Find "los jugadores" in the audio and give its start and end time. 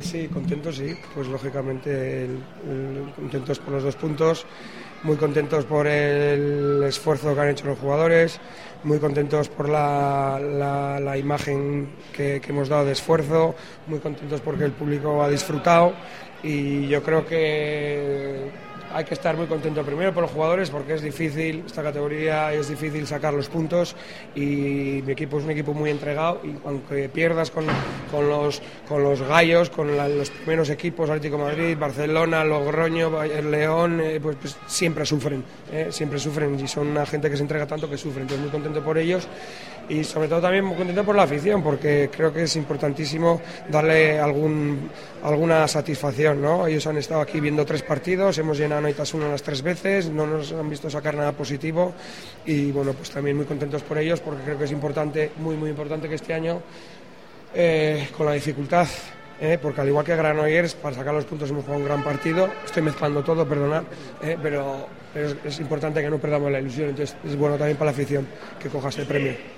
7.66-8.40, 20.22-20.70